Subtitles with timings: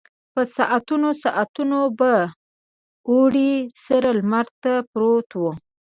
[0.33, 2.31] په ساعتونو ساعتونو به د
[3.09, 3.53] اوړي
[3.85, 5.43] سره لمر ته پروت و.